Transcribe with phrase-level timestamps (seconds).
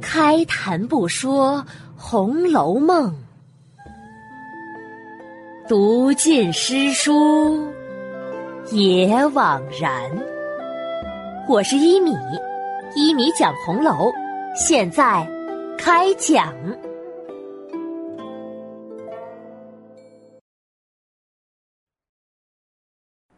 [0.00, 1.58] 开谈不说
[1.96, 3.10] 《红楼梦》，
[5.68, 7.72] 读尽诗书
[8.70, 10.10] 也枉然。
[11.48, 12.12] 我是一米，
[12.94, 14.12] 一米讲红楼，
[14.54, 15.26] 现在
[15.78, 16.52] 开讲。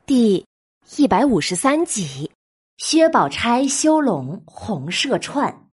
[0.07, 0.45] 第
[0.97, 2.31] 一百五十三集：
[2.79, 5.69] 薛宝钗修拢红麝串。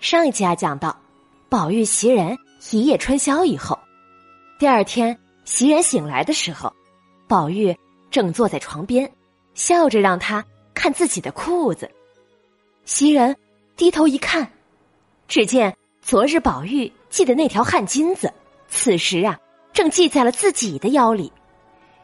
[0.00, 0.96] 上一集啊，讲到
[1.48, 2.38] 宝玉袭人
[2.70, 3.76] 一夜春宵以后，
[4.56, 6.72] 第二天袭人醒来的时候，
[7.26, 7.76] 宝玉
[8.08, 9.12] 正坐在床边，
[9.54, 11.90] 笑着让他看自己的裤子。
[12.84, 13.36] 袭人
[13.74, 14.48] 低头一看，
[15.26, 16.90] 只见昨日宝玉。
[17.10, 18.32] 系的那条汗巾子，
[18.66, 19.38] 此时啊，
[19.74, 21.30] 正系在了自己的腰里。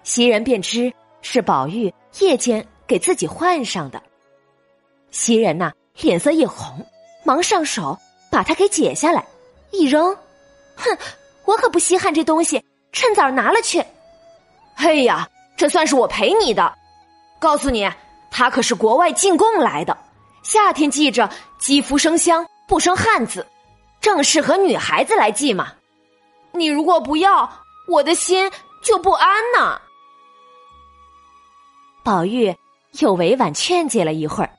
[0.03, 4.03] 袭人便知是宝玉夜间给自己换上的。
[5.11, 6.85] 袭人呐，脸色一红，
[7.25, 7.97] 忙上手
[8.31, 9.25] 把它给解下来，
[9.71, 10.15] 一扔，
[10.77, 10.99] 哼，
[11.45, 13.83] 我可不稀罕这东西，趁早拿了去。
[14.75, 16.75] 嘿呀，这算是我赔你的。
[17.39, 17.89] 告诉你，
[18.31, 19.97] 它可是国外进贡来的，
[20.43, 23.47] 夏天系着，肌肤生香，不生汗渍。
[24.01, 25.73] 正适合女孩子来系嘛，
[26.53, 27.51] 你如果不要，
[27.89, 28.51] 我的心
[28.83, 29.81] 就不安呐。
[32.03, 32.57] 宝玉
[33.01, 34.51] 又委婉劝解了一会儿，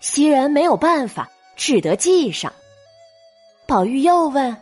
[0.00, 2.52] 袭人没有办法，只得系上。
[3.66, 4.56] 宝玉又问：“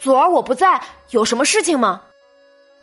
[0.00, 2.00] 昨儿我不在，有什么事情吗？”“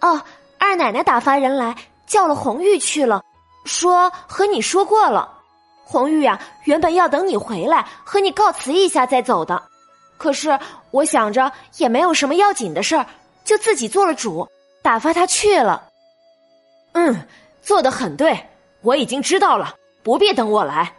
[0.02, 0.22] 哦，
[0.60, 3.24] 二奶奶打发人来叫了红玉去了，
[3.66, 5.40] 说和你说过了。
[5.84, 9.70] 红玉呀，原本要等你回来和你告辞一下再走的。”
[10.18, 10.58] 可是
[10.92, 13.06] 我想着也没有什么要紧的事儿，
[13.44, 14.48] 就自己做了主，
[14.82, 15.90] 打发他去了。
[16.94, 17.28] 嗯，
[17.62, 18.38] 做的很对，
[18.82, 20.94] 我已经知道了，不必等我来。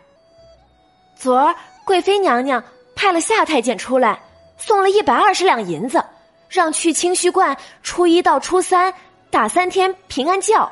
[1.16, 2.62] 昨儿贵妃娘娘
[2.94, 4.20] 派了夏太监出来，
[4.58, 6.04] 送了一百二十两银子，
[6.48, 8.92] 让去清虚观初一到初三
[9.30, 10.70] 打三天平安轿，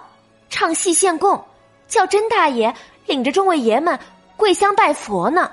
[0.50, 1.42] 唱戏献供，
[1.88, 2.74] 叫甄大爷
[3.06, 3.98] 领着众位爷们
[4.36, 5.50] 跪香拜佛呢。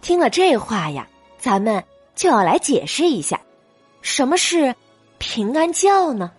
[0.00, 1.06] 听了这话呀。
[1.38, 1.82] 咱们
[2.14, 3.40] 就要来解释一下，
[4.02, 4.74] 什么是
[5.16, 6.30] 平安教呢？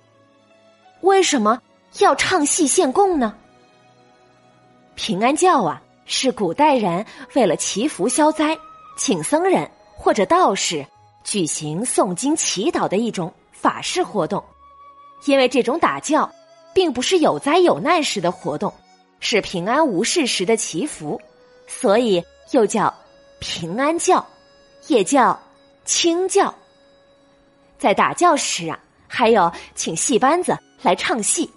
[1.01, 1.59] 为什么
[1.97, 3.35] 要唱戏献供呢？
[4.94, 8.55] 平安教啊，是古代人为了祈福消灾，
[8.95, 10.85] 请僧人或者道士
[11.23, 14.44] 举行诵经祈祷的一种法事活动。
[15.25, 16.31] 因为这种打教
[16.75, 18.71] 并不是有灾有难时的活动，
[19.19, 21.19] 是平安无事时的祈福，
[21.66, 22.94] 所以又叫
[23.41, 24.25] 平安教。
[24.88, 25.40] 也叫
[25.85, 26.53] 清教，
[27.78, 31.47] 在打教时啊，还有请戏班子来唱戏，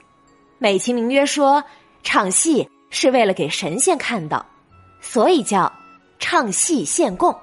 [0.59, 1.65] 美其名曰说
[2.03, 4.45] 唱戏是为了给神仙看到，
[5.01, 5.73] 所以叫
[6.19, 7.35] 唱戏献供。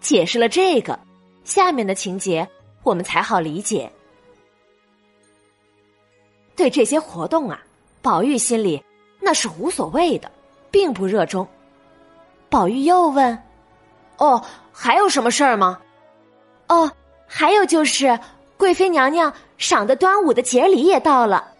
[0.00, 0.98] 解释了这个，
[1.44, 2.48] 下面的情节
[2.82, 3.92] 我们才好理解。
[6.56, 7.62] 对这些活动啊，
[8.00, 8.82] 宝玉心里
[9.20, 10.32] 那是无所谓的，
[10.70, 11.46] 并不热衷。
[12.48, 13.36] 宝玉又问。
[14.16, 14.42] 哦，
[14.72, 15.78] 还有什么事儿吗？
[16.68, 16.90] 哦，
[17.26, 18.18] 还有就是
[18.56, 21.52] 贵妃娘娘赏的端午的节礼也到了。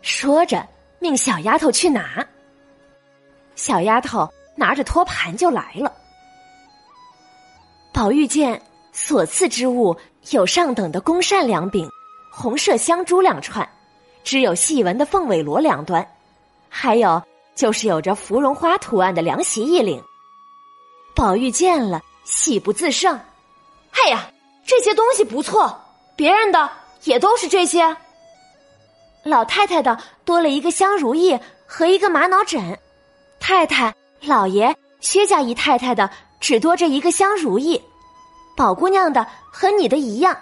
[0.00, 0.66] 说着，
[0.98, 2.26] 命小丫头去拿。
[3.54, 5.92] 小丫头拿着托盘就来了。
[7.92, 8.62] 宝玉见
[8.92, 9.96] 所赐之物
[10.30, 11.90] 有上等的宫扇两柄，
[12.30, 13.68] 红麝香珠两串，
[14.22, 16.06] 只有细纹的凤尾螺两端，
[16.68, 17.20] 还有
[17.58, 20.00] 就是有着芙蓉花图案的凉席一领。
[21.12, 23.18] 宝玉见了，喜不自胜。
[23.90, 24.30] 哎呀，
[24.64, 25.76] 这些东西不错，
[26.14, 26.70] 别人的
[27.02, 27.96] 也都是这些。
[29.24, 31.36] 老太太的多了一个香如意
[31.66, 32.78] 和一个玛瑙枕，
[33.40, 36.08] 太太、老爷、薛家姨太太的
[36.38, 37.82] 只多这一个香如意，
[38.56, 40.38] 宝姑娘的和你的一样，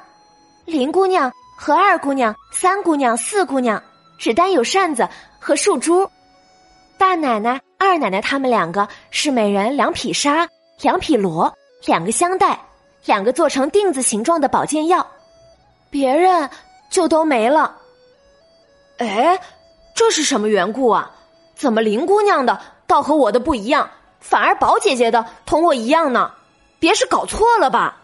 [0.66, 3.82] 林姑娘和二姑娘、三姑娘、四姑娘
[4.18, 5.08] 只单有扇子
[5.40, 6.06] 和树珠，
[6.98, 10.48] 大奶奶、二奶奶他们两个是每人两匹纱。
[10.82, 11.56] 两匹罗，
[11.86, 12.60] 两个香袋，
[13.06, 15.06] 两个做成锭子形状的保健药，
[15.88, 16.50] 别人
[16.90, 17.74] 就都没了。
[18.98, 19.40] 哎，
[19.94, 21.10] 这是什么缘故啊？
[21.54, 23.88] 怎么林姑娘的倒和我的不一样，
[24.20, 26.30] 反而宝姐姐的同我一样呢？
[26.78, 28.02] 别是搞错了吧？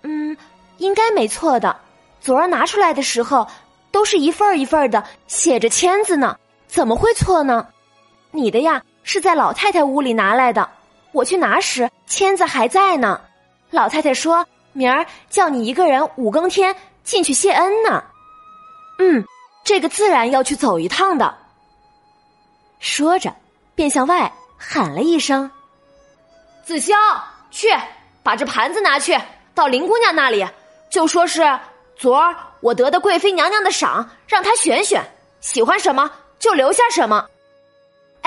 [0.00, 0.34] 嗯，
[0.78, 1.76] 应该没错的。
[2.18, 3.46] 昨儿拿出来的时候，
[3.92, 7.66] 都是一份一份的，写着签字呢，怎么会错呢？
[8.30, 10.68] 你的呀，是在老太太屋里拿来的。
[11.12, 13.20] 我去拿时，签子还在呢。
[13.70, 18.04] 老太太说明儿叫你一个人五更天进去谢恩呢。
[18.98, 19.24] 嗯，
[19.64, 21.34] 这个自然要去走一趟的。
[22.78, 23.34] 说着，
[23.74, 25.50] 便向外喊了一声
[26.64, 26.94] ：“子潇，
[27.50, 27.68] 去
[28.22, 29.18] 把这盘子拿去，
[29.54, 30.46] 到林姑娘那里，
[30.90, 31.42] 就说是
[31.96, 35.02] 昨儿我得的贵妃娘娘的赏，让她选选，
[35.40, 37.26] 喜欢什么就留下什么。”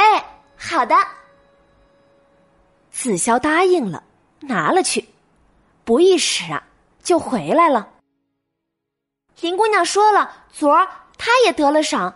[0.02, 0.26] 哎，
[0.58, 0.96] 好的。
[2.92, 4.04] 子潇答应了，
[4.40, 5.08] 拿了去，
[5.86, 6.64] 不一时啊，
[7.04, 7.88] 就回来了。
[9.42, 10.88] 林姑娘说了，昨儿
[11.20, 12.14] 她也得了赏，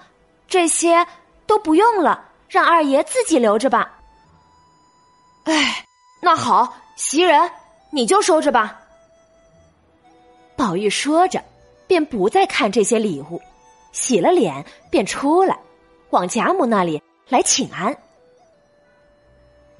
[0.48, 1.06] 这些
[1.46, 4.00] 都不用了，让二爷自己留着吧。
[5.44, 5.86] 哎，
[6.22, 7.52] 那好，袭人
[7.92, 8.82] 你就收着吧。
[10.56, 11.44] 宝玉说着，
[11.86, 13.40] 便不再看这些礼物，
[13.92, 15.56] 洗了脸便出来，
[16.10, 17.96] 往贾母那里来请安。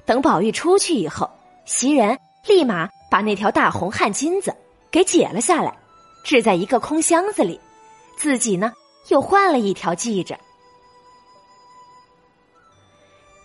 [0.04, 1.30] 等宝玉出去以后，
[1.64, 4.54] 袭人立马把那条大红汗巾子
[4.90, 5.76] 给解了下来，
[6.24, 7.60] 置在一个空箱子里，
[8.16, 8.72] 自己呢
[9.08, 10.38] 又换了一条系着。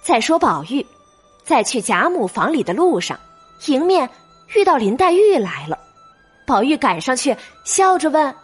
[0.04, 0.86] 再说宝玉，
[1.44, 3.20] 在去贾母房里的路上，
[3.68, 4.10] 迎面
[4.56, 5.78] 遇到林黛玉来了，
[6.48, 8.36] 宝玉赶上去，笑着问：“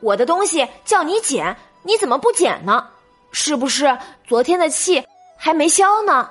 [0.00, 2.88] 我的东西叫你捡，你怎么不捡呢？
[3.32, 3.96] 是不是
[4.26, 5.04] 昨天的气
[5.36, 6.30] 还没消呢？”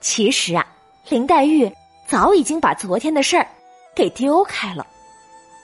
[0.00, 0.66] 其实啊，
[1.08, 1.70] 林黛玉
[2.06, 3.46] 早已经把昨天的事儿
[3.94, 4.86] 给丢开了，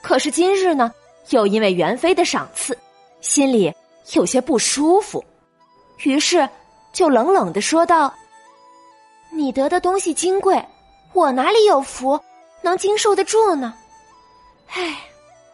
[0.03, 0.93] 可是今日呢，
[1.29, 2.77] 又因为元妃的赏赐，
[3.21, 3.73] 心里
[4.13, 5.23] 有些不舒服，
[6.03, 6.47] 于是
[6.91, 8.13] 就冷冷的说道
[9.31, 10.63] ：“你得的东西金贵，
[11.13, 12.19] 我哪里有福
[12.61, 13.73] 能经受得住呢？
[14.67, 14.97] 唉，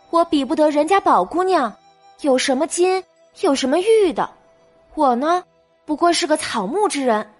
[0.09, 1.71] 我比不得人家宝姑娘，
[2.21, 3.01] 有什么金，
[3.39, 4.29] 有什么玉的，
[4.93, 5.43] 我呢，
[5.85, 7.33] 不过是个草木之人。”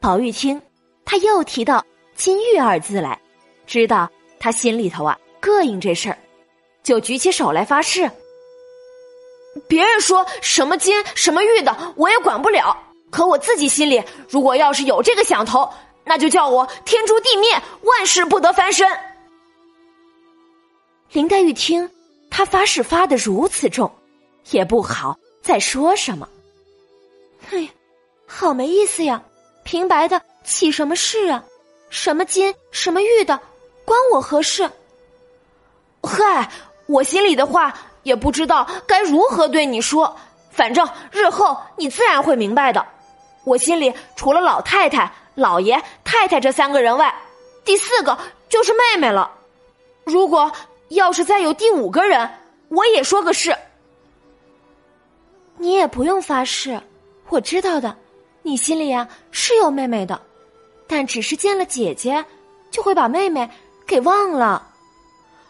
[0.00, 0.62] 宝玉听，
[1.04, 1.84] 他又提到
[2.16, 3.20] “金玉”二字来，
[3.66, 6.18] 知道他心里头啊膈应这事儿，
[6.82, 8.10] 就举起手来发誓：
[9.68, 12.76] 别人说什么金什么玉的，我也管不了。
[13.10, 15.68] 可我自己心里，如果要是有这个想头，
[16.04, 18.88] 那就叫我天诛地灭，万事不得翻身。
[21.12, 21.90] 林黛玉听
[22.30, 23.92] 他发誓发的如此重，
[24.50, 26.28] 也不好再说什么。
[27.48, 27.68] 嘿，
[28.26, 29.22] 好没意思呀！
[29.64, 31.44] 平白的起什么事啊？
[31.88, 33.40] 什么金什么玉的，
[33.84, 34.70] 关我何事？
[36.02, 36.50] 嗨，
[36.86, 40.16] 我心里的话也不知道该如何对你说。
[40.50, 42.84] 反正日后你自然会明白的。
[43.44, 47.14] 我心里除了老太太、老爷、太太这三个人外，
[47.64, 48.18] 第四个
[48.48, 49.30] 就是妹妹了。
[50.04, 50.50] 如果
[50.88, 52.28] 要是再有第五个人，
[52.68, 53.56] 我也说个是。
[55.60, 56.80] 你也不用发誓，
[57.28, 57.94] 我知道的。
[58.40, 60.18] 你心里呀是有妹妹的，
[60.86, 62.24] 但只是见了姐姐，
[62.70, 63.46] 就会把妹妹
[63.86, 64.66] 给忘了。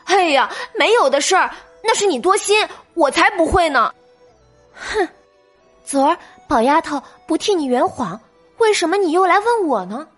[0.07, 1.49] 哎呀，没有的事儿，
[1.85, 3.95] 那是你多心，我才不会呢。
[4.75, 5.09] 哼，
[5.85, 6.19] 昨儿
[6.49, 8.21] 宝丫头不替你圆谎，
[8.59, 10.09] 为什么你又来问我呢？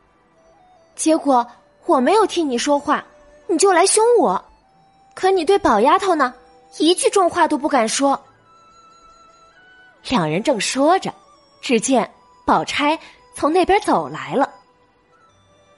[0.96, 1.46] 结果
[1.84, 3.04] 我没有替你说话，
[3.46, 4.42] 你就来凶我。
[5.14, 6.32] 可你对宝丫头呢，
[6.78, 8.18] 一句重话都不敢说。
[10.08, 11.12] 两人正说着，
[11.60, 12.10] 只见。
[12.44, 12.98] 宝钗
[13.36, 14.50] 从那边走来了，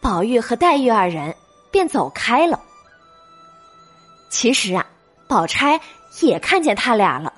[0.00, 1.36] 宝玉和黛玉二人
[1.70, 2.58] 便走开了。
[4.30, 4.84] 其实啊，
[5.28, 5.78] 宝钗
[6.22, 7.30] 也看见他俩了，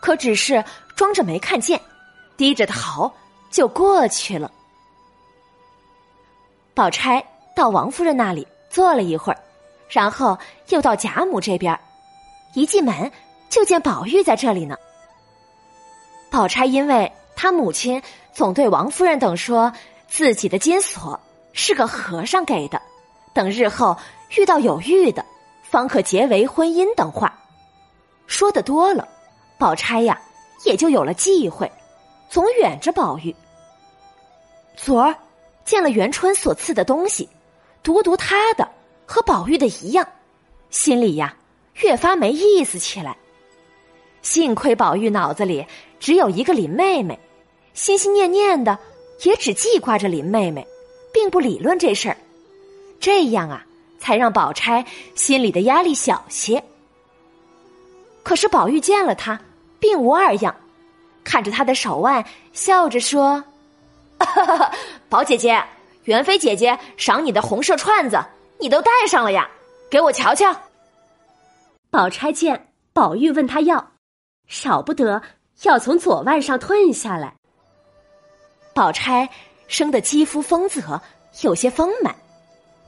[0.00, 0.64] 可只是
[0.94, 1.78] 装着没看见，
[2.36, 3.12] 低着头
[3.50, 4.48] 就过去了。
[6.72, 7.22] 宝钗
[7.56, 9.40] 到王夫人那里坐了一会儿，
[9.90, 11.78] 然后又到贾母这边，
[12.54, 13.10] 一进门
[13.50, 14.76] 就见宝玉在这里呢。
[16.38, 17.10] 宝钗因为。
[17.34, 18.00] 她母亲
[18.32, 19.72] 总对王夫人等说，
[20.06, 21.18] 自己的金锁
[21.52, 22.80] 是个和尚给的，
[23.32, 23.96] 等日后
[24.36, 25.24] 遇到有玉的，
[25.64, 27.36] 方可结为婚姻等话。
[28.28, 29.08] 说的多了，
[29.58, 30.20] 宝钗呀
[30.64, 31.70] 也就有了忌讳，
[32.28, 33.34] 总远着宝玉。
[34.76, 35.14] 昨儿
[35.64, 37.28] 见了元春所赐的东西，
[37.82, 38.68] 独独他的
[39.06, 40.06] 和宝玉的一样，
[40.70, 41.34] 心里呀
[41.74, 43.16] 越发没意思起来。
[44.22, 45.64] 幸亏宝玉脑子里
[45.98, 47.18] 只有一个林妹妹。
[47.74, 48.76] 心心念念的，
[49.22, 50.66] 也只记挂着林妹妹，
[51.12, 52.16] 并不理论这事儿。
[52.98, 53.64] 这样啊，
[54.00, 56.60] 才让宝钗心里的压力小些。
[58.24, 59.40] 可是宝玉见了她，
[59.78, 60.56] 并无二样，
[61.22, 63.44] 看着她的手腕，笑着说
[65.08, 65.64] ：“宝姐姐，
[66.02, 68.20] 元妃姐姐赏你的红色串子，
[68.58, 69.48] 你都戴上了呀？
[69.88, 70.52] 给我瞧瞧。”
[71.90, 73.92] 宝钗见宝玉问她要，
[74.48, 75.22] 少不得
[75.62, 77.34] 要从左腕上褪下来。
[78.74, 79.28] 宝钗
[79.66, 81.00] 生的肌肤丰泽，
[81.40, 82.14] 有些丰满，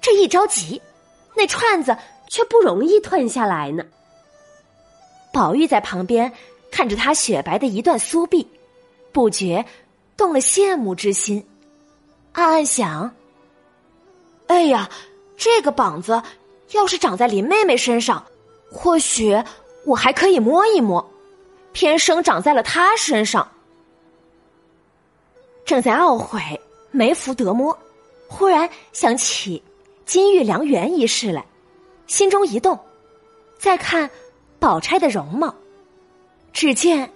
[0.00, 0.80] 这一着急，
[1.34, 1.96] 那串子
[2.28, 3.84] 却不容易褪下来呢。
[5.32, 6.32] 宝玉在旁边
[6.70, 8.48] 看着他雪白的一段酥臂，
[9.12, 9.64] 不觉
[10.16, 11.44] 动了羡慕之心，
[12.32, 13.14] 暗暗想
[14.46, 14.88] ：“哎呀，
[15.36, 16.22] 这个膀子
[16.70, 18.24] 要是长在林妹妹身上，
[18.70, 19.42] 或许
[19.84, 21.10] 我还可以摸一摸。
[21.72, 23.50] 偏生长在了他身上。”
[25.64, 26.60] 正在懊悔，
[26.90, 27.78] 没福得摸，
[28.28, 29.62] 忽然想起
[30.04, 31.44] 金玉良缘一事来，
[32.06, 32.78] 心中一动，
[33.58, 34.10] 再看。
[34.58, 35.54] 宝钗的容貌，
[36.52, 37.10] 只见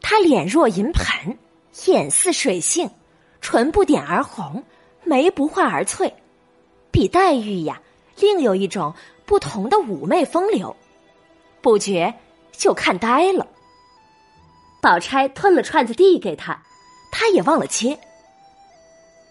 [0.00, 1.38] 她脸若银盘，
[1.86, 2.90] 眼似水杏，
[3.40, 4.64] 唇不点而红，
[5.04, 6.12] 眉不画而翠，
[6.90, 7.80] 比黛玉呀，
[8.18, 8.92] 另有一种
[9.26, 10.74] 不同的妩媚风流，
[11.62, 12.12] 不觉
[12.50, 13.46] 就看呆了。
[14.80, 16.60] 宝钗吞了串子递给他，
[17.10, 17.98] 他也忘了接。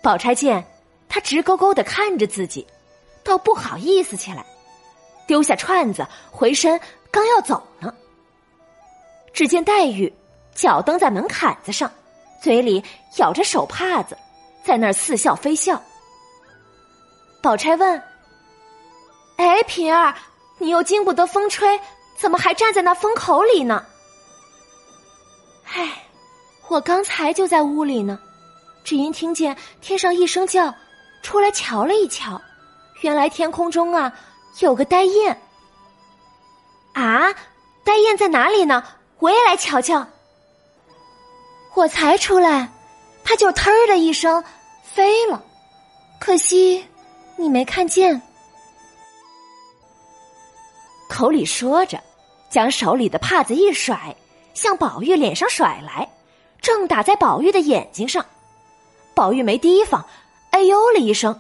[0.04, 0.64] 宝钗见
[1.08, 2.66] 他直勾勾的看着自己，
[3.24, 4.46] 倒不好意思起来，
[5.26, 6.80] 丢下串子，回身。
[7.10, 7.92] 刚要走呢，
[9.34, 10.14] 只见黛玉
[10.54, 11.90] 脚蹬在门槛子上，
[12.42, 12.84] 嘴里
[13.16, 14.16] 咬着手帕子，
[14.64, 15.82] 在那儿似笑非笑。
[17.42, 18.04] 宝钗问
[19.38, 20.14] ：“哎，平儿，
[20.60, 21.80] 你又经不得风吹，
[22.18, 23.84] 怎么还站在那风口里呢
[25.70, 26.04] ？”“唉，
[26.68, 28.18] 我刚才就在屋里呢，
[28.84, 30.74] 只因听见天上一声叫，
[31.22, 32.42] 出来瞧了一瞧，
[33.02, 34.12] 原来天空中啊
[34.60, 35.38] 有个呆雁。”
[36.94, 37.32] 啊，
[37.84, 38.84] 呆雁在哪里呢？
[39.20, 40.08] 我也来瞧瞧。
[41.76, 42.72] 我才出来，
[43.24, 44.44] 它就呲儿的一声
[44.84, 45.44] 飞了，
[46.20, 46.84] 可惜
[47.36, 48.20] 你没看见。
[51.08, 52.02] 口里说着，
[52.50, 54.16] 将手里的帕子一甩，
[54.58, 56.10] 向宝玉脸上甩来，
[56.60, 58.26] 正打在宝玉的眼睛上。
[59.14, 60.04] 宝玉没提防，
[60.50, 61.40] 哎呦了一声。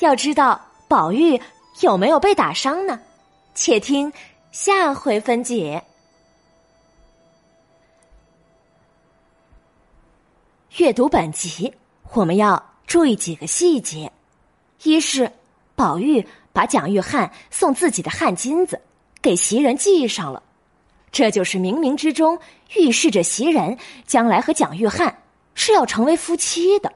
[0.00, 1.40] 要知道宝玉
[1.80, 3.00] 有没有被打伤呢？
[3.54, 4.12] 且听
[4.52, 5.82] 下回分解。
[10.76, 11.72] 阅读本集，
[12.12, 14.12] 我们要注意几个细节：
[14.82, 15.32] 一是
[15.74, 18.78] 宝玉把蒋玉菡送自己的汗巾子
[19.22, 20.42] 给袭人系上了，
[21.16, 22.38] 这就是冥冥之中
[22.76, 25.14] 预示着袭人将来和蒋玉菡
[25.54, 26.92] 是要成为夫妻的。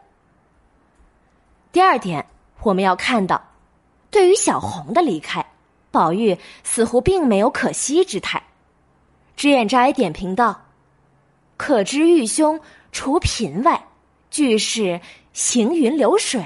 [1.72, 2.26] 第二点，
[2.60, 3.42] 我们要看到
[4.10, 5.42] 对于小红的离开。
[5.90, 8.42] 宝玉似乎并没有可惜之态，
[9.36, 10.66] 脂砚斋点评道
[11.56, 12.60] ：“可知玉兄
[12.92, 13.86] 除贫外，
[14.30, 15.00] 俱是
[15.32, 16.44] 行云流水。”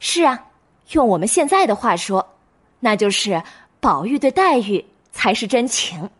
[0.00, 0.48] 是啊，
[0.90, 2.34] 用我们现在的话说，
[2.80, 3.42] 那就是
[3.80, 4.84] 宝玉对黛玉
[5.14, 6.10] 才是真情，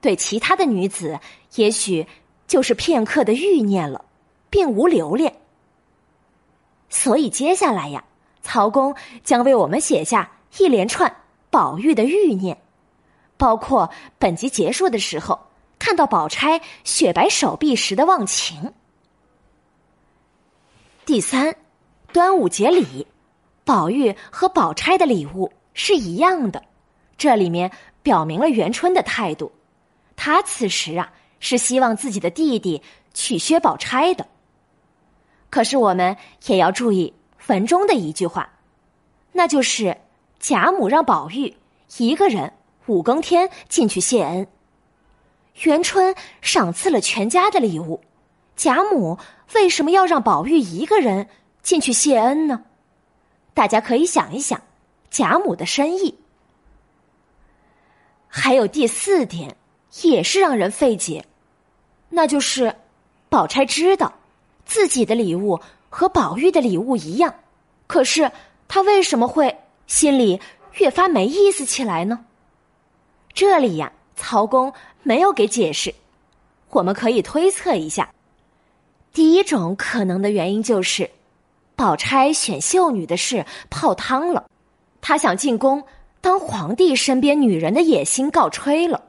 [0.00, 1.18] 对其他的女子
[1.54, 2.06] 也许
[2.48, 4.04] 就是片刻的欲念了，
[4.50, 5.32] 并无留恋。
[6.88, 8.04] 所以接下来呀，
[8.42, 10.32] 曹公将为我们写下。
[10.58, 11.14] 一连串
[11.48, 12.60] 宝玉的欲念，
[13.36, 13.88] 包括
[14.18, 15.38] 本集结束的时候
[15.78, 18.72] 看到宝钗雪白手臂时的忘情。
[21.06, 21.54] 第三，
[22.12, 23.06] 端午节礼，
[23.64, 26.64] 宝玉和宝钗的礼物是一样的，
[27.16, 27.70] 这里面
[28.02, 29.50] 表明了元春的态度，
[30.16, 32.82] 他此时啊是希望自己的弟弟
[33.14, 34.26] 娶薛宝钗的。
[35.48, 36.16] 可是我们
[36.46, 37.12] 也要注意
[37.48, 38.50] 文中的一句话，
[39.32, 39.96] 那就是。
[40.42, 41.54] 贾母让宝玉
[41.98, 42.50] 一个人
[42.86, 44.46] 五更天进去谢恩。
[45.64, 48.00] 元春赏赐了全家的礼物，
[48.56, 49.18] 贾母
[49.54, 51.28] 为什么要让宝玉一个人
[51.62, 52.62] 进去谢恩呢？
[53.52, 54.58] 大家可以想一想
[55.10, 56.18] 贾母的深意。
[58.32, 59.56] 还有第四点，
[60.02, 61.24] 也是让人费解，
[62.08, 62.74] 那就是
[63.28, 64.12] 宝钗知道
[64.64, 67.34] 自己的礼物和宝玉的礼物一样，
[67.88, 68.30] 可是
[68.68, 69.54] 她为什么会？
[69.88, 70.40] 心里
[70.74, 72.24] 越发没意思起来呢。
[73.34, 74.72] 这里呀，曹公
[75.02, 75.92] 没有给解释，
[76.68, 78.08] 我们可以推测一下。
[79.12, 81.10] 第一种可能的原因就是，
[81.74, 84.48] 宝钗选秀女的事泡汤了，
[85.00, 85.82] 她想进宫
[86.20, 89.02] 当皇帝身边女人的野心告吹了。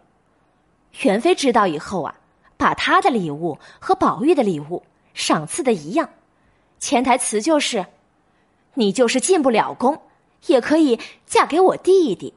[1.03, 2.15] 元妃知道以后啊，
[2.57, 6.09] 把她的礼物和宝玉的礼物赏赐的一样，
[6.79, 7.85] 潜台词就是，
[8.73, 10.01] 你就是进不了宫。
[10.47, 12.33] 也可以嫁给我弟弟，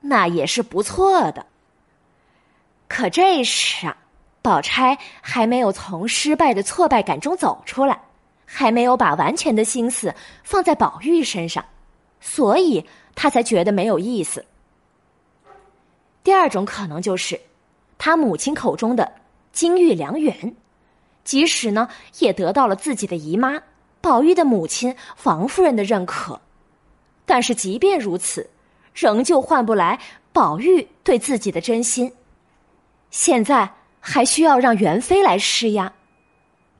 [0.00, 1.44] 那也是不错的。
[2.86, 3.96] 可这时啊，
[4.40, 8.00] 宝钗还没有从失败的挫败感中走出来，
[8.46, 11.64] 还没有把完全的心思放在宝玉身上，
[12.20, 14.44] 所以他才觉得没有意思。
[16.22, 17.40] 第二种可能就是，
[17.98, 19.12] 他母亲口中的
[19.52, 20.54] 金玉良缘，
[21.24, 21.88] 即使呢
[22.18, 23.62] 也得到了自己的姨妈
[24.00, 26.40] 宝玉的母亲王夫人的认可。
[27.24, 28.50] 但是，即便如此，
[28.92, 29.98] 仍旧换不来
[30.32, 32.12] 宝玉对自己的真心。
[33.10, 35.92] 现在还需要让元妃来施压，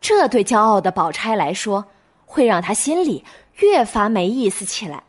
[0.00, 1.84] 这对骄傲的宝钗来说，
[2.26, 3.24] 会让她心里
[3.56, 5.02] 越发没意思起来。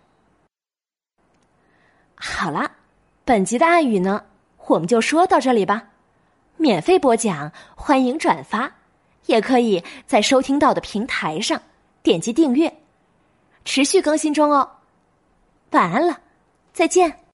[2.23, 2.69] 好啦，
[3.25, 4.23] 本集的暗语呢，
[4.67, 5.89] 我们就说到这里吧。
[6.55, 8.71] 免费播讲，欢迎转发，
[9.25, 11.59] 也可以在收听到的平台上
[12.03, 12.71] 点击订阅，
[13.65, 14.69] 持续更新中哦。
[15.71, 16.19] 晚安了，
[16.71, 17.30] 再见。